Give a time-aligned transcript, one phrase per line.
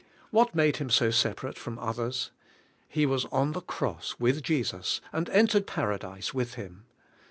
[0.31, 2.31] What made him so separate from others?
[2.87, 6.85] He was on the cross with Jesus and entered Paradise with Him.